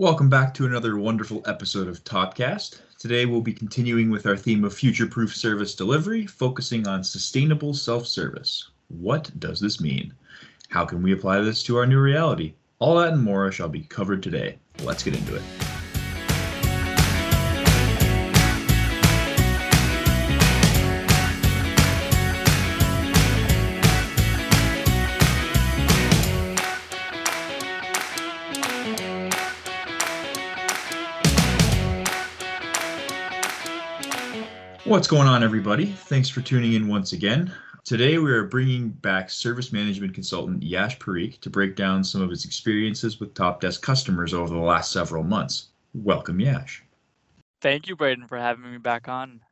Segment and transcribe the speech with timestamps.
[0.00, 2.80] Welcome back to another wonderful episode of Topcast.
[2.98, 8.70] Today we'll be continuing with our theme of future-proof service delivery, focusing on sustainable self-service.
[8.88, 10.14] What does this mean?
[10.70, 12.54] How can we apply this to our new reality?
[12.78, 14.58] All that and more shall be covered today.
[14.82, 15.42] Let's get into it.
[34.90, 35.86] What's going on, everybody?
[35.86, 37.54] Thanks for tuning in once again.
[37.84, 42.28] Today, we are bringing back service management consultant Yash Parikh to break down some of
[42.28, 45.68] his experiences with Topdesk customers over the last several months.
[45.94, 46.82] Welcome, Yash.
[47.60, 49.42] Thank you, Braden, for having me back on.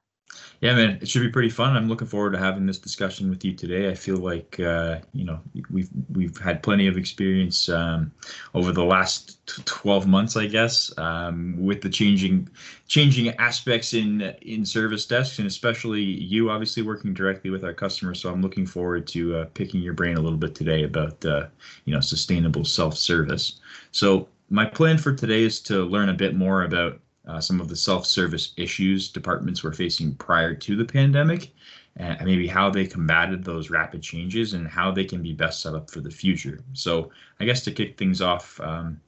[0.60, 1.77] Yeah, man, it should be pretty fun.
[1.77, 3.91] I'm looking forward to having this discussion with you today.
[3.91, 8.12] I feel like uh, you know we've we've had plenty of experience um,
[8.55, 12.48] over the last 12 months, I guess, um, with the changing
[12.88, 18.20] changing aspects in in service desks, and especially you, obviously working directly with our customers.
[18.20, 21.47] So I'm looking forward to uh, picking your brain a little bit today about uh,
[21.84, 23.61] you know sustainable self service.
[23.92, 27.68] So my plan for today is to learn a bit more about uh, some of
[27.68, 31.52] the self-service issues departments were facing prior to the pandemic,
[31.96, 35.74] and maybe how they combated those rapid changes and how they can be best set
[35.74, 36.60] up for the future.
[36.72, 39.00] So, I guess to kick things off, um,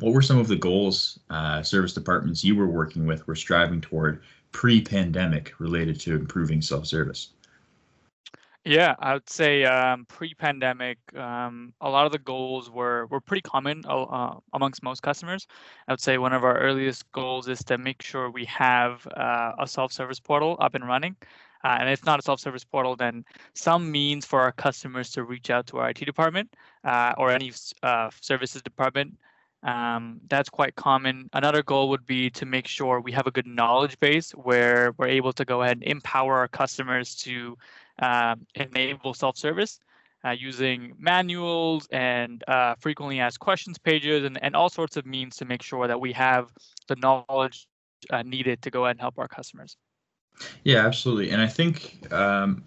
[0.00, 3.80] what were some of the goals uh, service departments you were working with were striving
[3.80, 7.30] toward pre-pandemic related to improving self-service?
[8.66, 13.42] Yeah, I would say um, pre-pandemic, um, a lot of the goals were were pretty
[13.42, 15.46] common uh, uh, amongst most customers.
[15.86, 19.52] I would say one of our earliest goals is to make sure we have uh,
[19.58, 21.14] a self-service portal up and running.
[21.62, 25.50] Uh, and if not a self-service portal, then some means for our customers to reach
[25.50, 26.54] out to our IT department
[26.84, 29.14] uh, or any uh, services department.
[29.62, 31.30] Um, that's quite common.
[31.32, 35.08] Another goal would be to make sure we have a good knowledge base where we're
[35.08, 37.56] able to go ahead and empower our customers to
[38.00, 39.78] um, enable self-service
[40.24, 45.36] uh, using manuals and uh, frequently asked questions pages and, and all sorts of means
[45.36, 46.50] to make sure that we have
[46.88, 47.66] the knowledge
[48.10, 49.76] uh, needed to go ahead and help our customers.
[50.64, 51.30] Yeah, absolutely.
[51.30, 52.64] And I think um,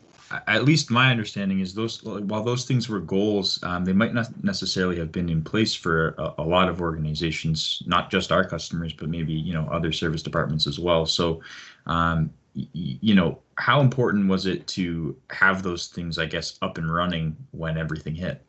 [0.48, 4.28] at least my understanding is those while those things were goals um, they might not
[4.44, 8.94] necessarily have been in place for a, a, lot of organizations not just our customers
[8.94, 11.42] but maybe you know other service departments as well so
[11.86, 12.30] um,
[12.74, 17.36] you know, how important was it to have those things, I guess, up and running
[17.52, 18.42] when everything hit?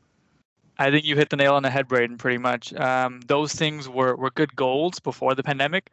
[0.78, 2.72] I think you hit the nail on the head, Braden, pretty much.
[2.74, 5.91] Um, those things were, were good goals before the pandemic,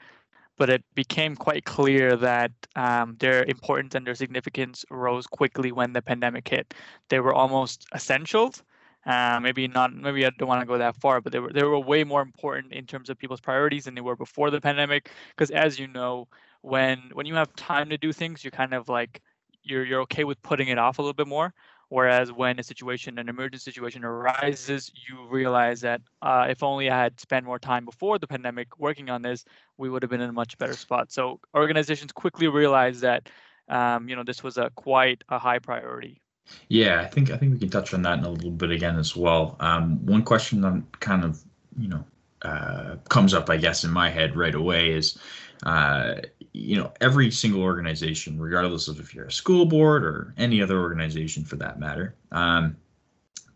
[0.57, 5.93] but it became quite clear that um, their importance and their significance rose quickly when
[5.93, 6.73] the pandemic hit.
[7.09, 8.63] They were almost essentials.
[9.05, 9.93] Uh, maybe not.
[9.93, 12.23] Maybe I don't want to go that far, but they were they were way more
[12.23, 15.11] important in terms of people's priorities than they were before the pandemic.
[15.29, 16.27] Because as you know,
[16.65, 19.21] when when you have time to do things, you're kind of like
[19.63, 21.53] you're you're okay with putting it off a little bit more.
[21.89, 26.97] Whereas when a situation, an emergent situation arises, you realize that uh, if only I
[27.03, 29.45] had spent more time before the pandemic working on this,
[29.77, 31.11] we would have been in a much better spot.
[31.11, 33.29] So organizations quickly realized that
[33.69, 36.21] um, you know this was a quite a high priority.
[36.69, 38.97] Yeah, I think I think we can touch on that in a little bit again
[38.97, 39.55] as well.
[39.59, 41.43] Um, one question that kind of
[41.77, 42.03] you know
[42.45, 45.17] uh, comes up, I guess, in my head right away is
[45.63, 46.15] uh,
[46.53, 50.79] you know, every single organization, regardless of if you're a school board or any other
[50.79, 52.77] organization for that matter, um,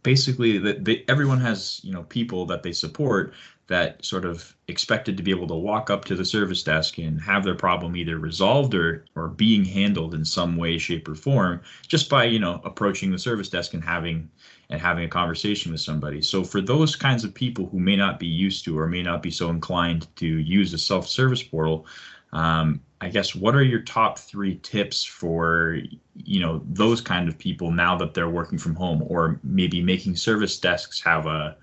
[0.03, 3.33] basically that everyone has you know people that they support
[3.69, 7.22] that sort of expected to be able to walk up to the service desk and
[7.22, 11.62] have their problem either resolved or or being handled in some way shape or form
[11.88, 14.30] just by you know approaching the service desk and having
[14.69, 16.22] and having a conversation with somebody.
[16.22, 19.24] So for those kinds of people who may not be used to or may not
[19.24, 21.88] be so inclined to use a self-service portal
[22.34, 25.80] um, I guess what are your top three tips for
[26.16, 30.16] you know those kind of people now that they're working from home, or maybe making
[30.16, 31.56] service desks have a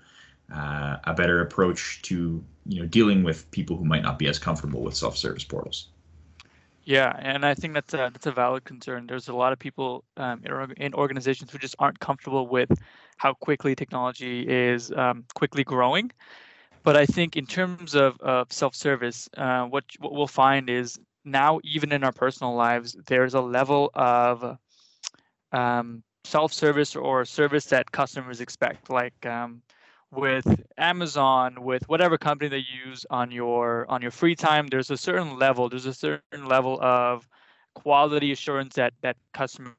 [0.53, 4.39] uh, a better approach to you know dealing with people who might not be as
[4.39, 5.89] comfortable with self-service portals?
[6.83, 9.07] Yeah, and I think that's a that's a valid concern.
[9.07, 10.41] There's a lot of people um,
[10.77, 12.71] in, organizations who just aren't comfortable with
[13.17, 16.11] how quickly technology is um, quickly growing.
[16.83, 21.59] But I think in terms of, of self-service, uh, what what we'll find is now
[21.65, 24.57] even in our personal lives, there's a level of
[25.51, 29.61] um, self-service or service that customers expect, like um,
[30.11, 34.67] with Amazon, with whatever company they use on your on your free time.
[34.67, 35.69] There's a certain level.
[35.69, 37.27] There's a certain level of
[37.75, 39.75] quality assurance that that customers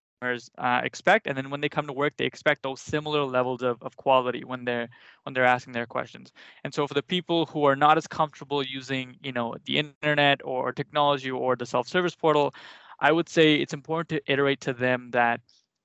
[0.58, 3.80] uh, expect and then when they come to work they expect those similar levels of,
[3.82, 4.88] of quality when they're
[5.22, 6.32] when they're asking their questions
[6.64, 10.40] and so for the people who are not as comfortable using you know the internet
[10.44, 12.52] or technology or the self-service portal
[13.00, 15.40] i would say it's important to iterate to them that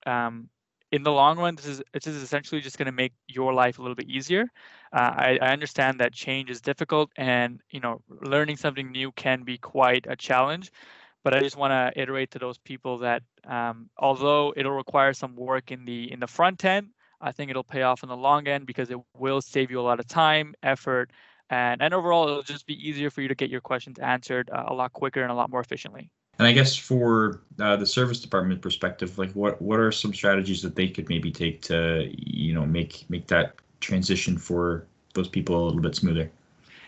[0.06, 0.50] um,
[0.94, 3.80] in the long run, this is this is essentially just going to make your life
[3.80, 4.44] a little bit easier.
[4.94, 9.42] Uh, I, I understand that change is difficult, and you know, learning something new can
[9.42, 10.72] be quite a challenge.
[11.24, 15.36] But I just want to iterate to those people that um, although it'll require some
[15.36, 18.48] work in the in the front end, I think it'll pay off in the long
[18.48, 21.10] end because it will save you a lot of time, effort,
[21.50, 24.66] and and overall it'll just be easier for you to get your questions answered uh,
[24.68, 26.12] a lot quicker and a lot more efficiently.
[26.40, 30.62] And I guess for uh, the service department perspective, like what what are some strategies
[30.64, 35.56] that they could maybe take to you know make make that transition for those people
[35.56, 36.32] a little bit smoother?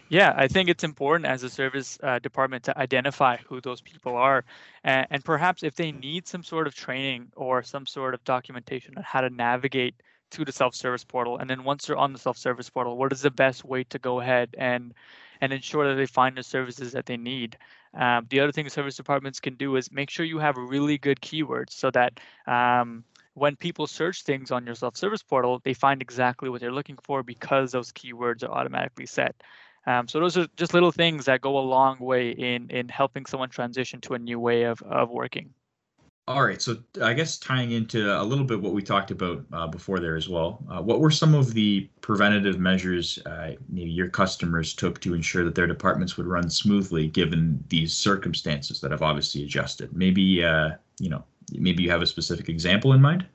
[0.10, 4.16] Yeah, I think it's important as a service uh, department to identify who those people
[4.16, 4.46] are,
[4.84, 8.96] and, and perhaps if they need some sort of training or some sort of documentation
[8.98, 9.96] on how to navigate
[10.32, 13.32] to the self-service portal, and then once they're on the self-service portal, what is the
[13.32, 14.94] best way to go ahead and
[15.42, 17.58] and ensure that they find the services that they need.
[17.96, 21.22] Um, the other thing service departments can do is make sure you have really good
[21.22, 23.04] keywords so that um,
[23.34, 27.24] when people search things on your self-service portal, they find exactly what they're looking for
[27.24, 29.36] because those keywords are automatically set.
[29.88, 33.26] Um, so those are just little things that go a long way in in helping
[33.26, 35.54] someone transition to a new way of of working.
[36.28, 39.68] All right, so I guess tying into a little bit what we talked about uh,
[39.68, 44.10] before there as well, uh, what were some of the preventative measures uh, maybe your
[44.10, 49.04] customers took to ensure that their departments would run smoothly given these circumstances that have
[49.04, 49.96] obviously adjusted?
[49.96, 53.28] Maybe uh, you know, maybe you have a specific example in mind.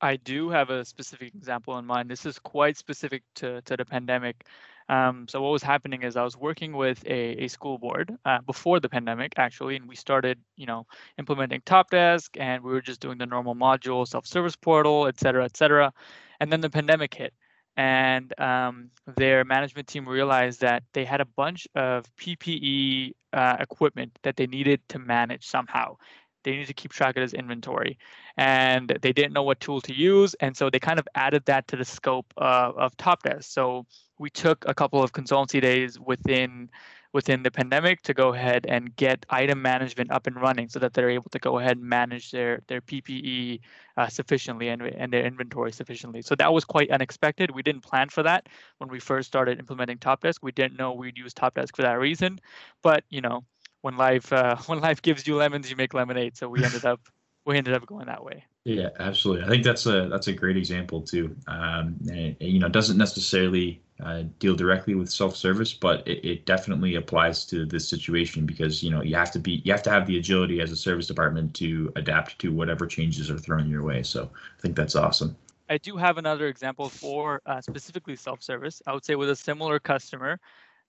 [0.00, 2.10] I do have a specific example in mind.
[2.10, 4.46] This is quite specific to, to the pandemic.
[4.88, 8.40] Um, so what was happening is I was working with a, a school board uh,
[8.46, 10.86] before the pandemic, actually, and we started, you know,
[11.18, 15.56] implementing Topdesk, and we were just doing the normal module, self-service portal, et cetera, et
[15.56, 15.92] cetera.
[16.40, 17.32] And then the pandemic hit,
[17.76, 24.18] and um, their management team realized that they had a bunch of PPE uh, equipment
[24.22, 25.96] that they needed to manage somehow.
[26.44, 27.98] They needed to keep track of this inventory,
[28.36, 31.66] and they didn't know what tool to use, and so they kind of added that
[31.68, 33.44] to the scope uh, of Topdesk.
[33.44, 33.86] So
[34.18, 36.70] we took a couple of consultancy days within
[37.14, 40.92] within the pandemic to go ahead and get item management up and running so that
[40.92, 43.60] they're able to go ahead and manage their their PPE
[43.96, 46.22] uh, sufficiently and, and their inventory sufficiently.
[46.22, 47.52] So that was quite unexpected.
[47.52, 48.48] We didn't plan for that
[48.78, 50.40] when we first started implementing Topdesk.
[50.42, 52.40] We didn't know we'd use Topdesk for that reason.
[52.82, 53.44] But you know,
[53.84, 56.36] when life uh, when life gives you lemons, you make lemonade.
[56.36, 57.00] So we ended up
[57.44, 58.44] we ended up going that way.
[58.64, 59.44] Yeah, absolutely.
[59.44, 61.36] I think that's a that's a great example too.
[61.46, 66.46] Um, and it, you know, doesn't necessarily uh, deal directly with self-service, but it, it
[66.46, 69.90] definitely applies to this situation because you know you have to be you have to
[69.90, 73.82] have the agility as a service department to adapt to whatever changes are thrown your
[73.82, 74.02] way.
[74.02, 75.36] So I think that's awesome.
[75.68, 78.82] I do have another example for uh, specifically self-service.
[78.86, 80.38] I would say with a similar customer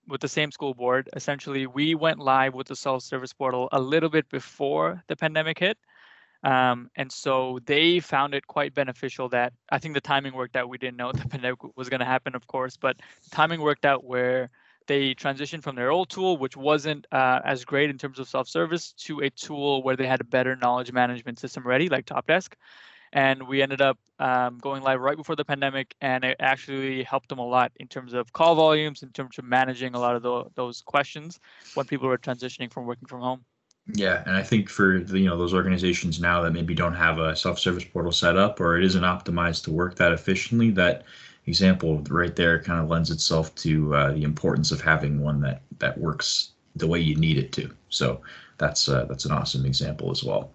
[0.07, 1.09] with the same school board.
[1.15, 5.77] Essentially, we went live with the self-service portal a little bit before the pandemic hit.
[6.43, 10.69] Um, and so they found it quite beneficial that I think the timing worked out.
[10.69, 12.97] We didn't know the pandemic was going to happen, of course, but
[13.31, 14.51] timing worked out where
[14.87, 18.93] they transitioned from their old tool, which wasn't uh, as great in terms of self-service,
[18.93, 22.53] to a tool where they had a better knowledge management system ready, like Topdesk.
[23.15, 27.29] And we ended up um, going live right before the pandemic, and it actually helped
[27.29, 30.21] them a lot in terms of call volumes, in terms of managing a lot of
[30.21, 31.39] the, those questions
[31.73, 33.45] when people were transitioning from working from home.
[33.93, 37.19] Yeah, and I think for the, you know those organizations now that maybe don't have
[37.19, 41.03] a self-service portal set up or it isn't optimized to work that efficiently, that
[41.45, 45.61] example right there kind of lends itself to uh, the importance of having one that
[45.77, 47.69] that works the way you need it to.
[47.89, 48.21] So
[48.57, 50.51] that's uh, that's an awesome example as well.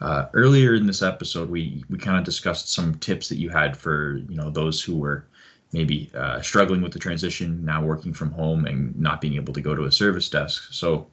[0.00, 3.76] Uh, earlier in this episode, we we kind of discussed some tips that you had
[3.76, 5.26] for you know those who were
[5.72, 9.60] maybe uh, struggling with the transition, now working from home and not being able to
[9.60, 10.72] go to a service desk.
[10.72, 11.06] So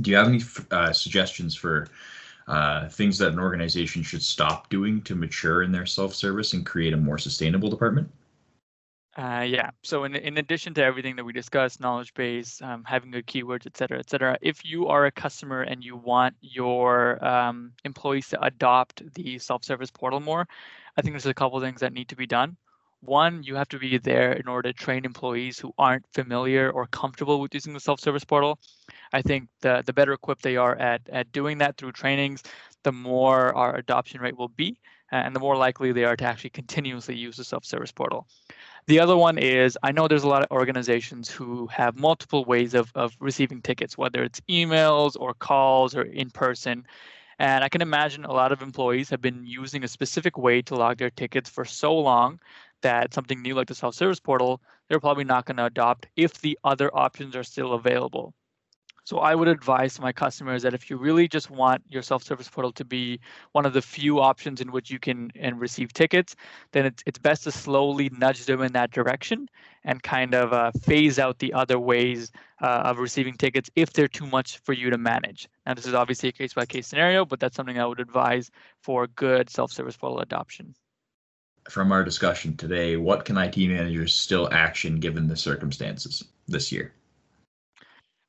[0.00, 0.40] do you have any
[0.70, 1.88] uh, suggestions for
[2.46, 6.94] uh, things that an organization should stop doing to mature in their self-service and create
[6.94, 8.10] a more sustainable department?
[9.18, 9.70] Uh, yeah.
[9.82, 13.66] So in, in addition to everything that we discussed, knowledge base, um, having good keywords,
[13.66, 18.28] et cetera, et cetera, if you are a customer and you want your um, employees
[18.28, 20.46] to adopt the self-service portal more,
[20.96, 22.56] I think there's a couple things that need to be done.
[23.00, 26.86] One, you have to be there in order to train employees who aren't familiar or
[26.86, 28.60] comfortable with using the self-service portal.
[29.12, 32.42] I think the the better equipped they are at at doing that through trainings,
[32.84, 34.78] the more our adoption rate will be,
[35.10, 38.26] and the more likely they are to actually continuously use the self-service portal.
[38.86, 42.74] The other one is I know there's a lot of organizations who have multiple ways
[42.74, 46.86] of, of receiving tickets, whether it's emails or calls or in person.
[47.38, 50.74] And I can imagine a lot of employees have been using a specific way to
[50.74, 52.40] log their tickets for so long
[52.82, 56.58] that something new like the self-service portal, they're probably not going to adopt if the
[56.64, 58.34] other options are still available.
[59.08, 62.72] So I would advise my customers that if you really just want your self-service portal
[62.72, 63.18] to be
[63.52, 66.36] one of the few options in which you can and receive tickets,
[66.72, 69.48] then it's it's best to slowly nudge them in that direction
[69.84, 74.08] and kind of uh, phase out the other ways uh, of receiving tickets if they're
[74.08, 75.48] too much for you to manage.
[75.64, 78.50] Now this is obviously a case by case scenario, but that's something I would advise
[78.82, 80.74] for good self-service portal adoption
[81.70, 86.94] from our discussion today, what can IT managers still action given the circumstances this year?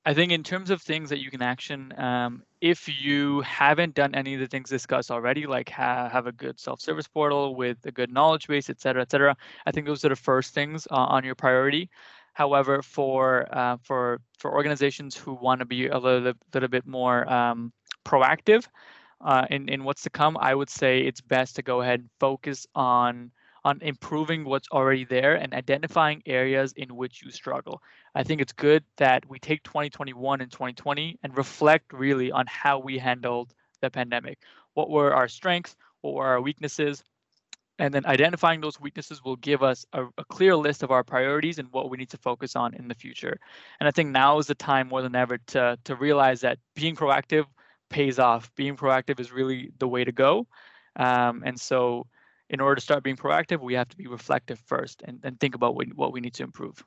[0.06, 4.16] I think in terms of things that you can action, um, if you haven't done
[4.16, 7.92] any of the things discussed already, like ha- have a good self-service portal with a
[7.92, 10.96] good knowledge base, et cetera, et cetera, I think those are the first things uh,
[10.96, 11.90] on your priority.
[12.34, 17.30] However, for uh, for for organizations who want to be a little, little bit more
[17.32, 17.74] um,
[18.06, 18.66] proactive
[19.20, 22.10] uh, in in what's to come, I would say it's best to go ahead and
[22.20, 23.32] focus on
[23.70, 27.82] on improving what's already there and identifying areas in which you struggle.
[28.16, 32.80] I think it's good that we take 2021 and 2020 and reflect really on how
[32.80, 34.40] we handled the pandemic.
[34.74, 35.76] What were our strengths?
[36.02, 37.04] What were our weaknesses?
[37.78, 41.60] And then identifying those weaknesses will give us a, a, clear list of our priorities
[41.60, 43.40] and what we need to focus on in the future.
[43.80, 46.96] And I think now is the time more than ever to, to realize that being
[46.96, 47.46] proactive
[47.90, 48.52] pays off.
[48.56, 50.48] Being proactive is really the way to go.
[50.98, 52.08] Um, and so
[52.50, 55.56] in order to start being proactive, we have to be reflective first and, and think
[55.56, 56.84] about what what we need to improve.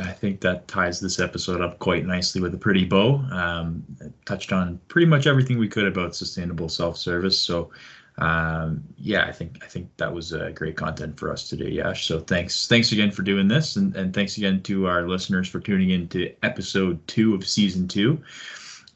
[0.00, 3.16] I think that ties this episode up quite nicely with a pretty bow.
[3.30, 3.84] Um,
[4.24, 7.38] touched on pretty much everything we could about sustainable self-service.
[7.38, 7.70] So,
[8.18, 12.06] um, yeah, I think I think that was uh, great content for us today, Yash.
[12.06, 15.60] So thanks thanks again for doing this, and, and thanks again to our listeners for
[15.60, 18.20] tuning in to episode two of season two.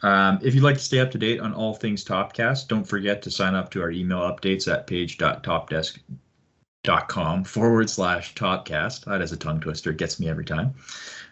[0.02, 3.22] Um, if you'd like to stay up to date on all things Topcast, don't forget
[3.22, 9.04] to sign up to our email updates at page.topdesk.com forward slash Topcast.
[9.06, 9.90] That is a tongue twister.
[9.90, 10.74] It gets me every time.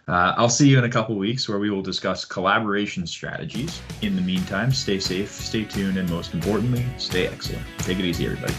[0.08, 3.80] Uh, I'll see you in a couple weeks where we will discuss collaboration strategies.
[4.02, 7.64] In the meantime, stay safe, stay tuned, and most importantly, stay excellent.
[7.78, 8.54] Take it easy, everybody.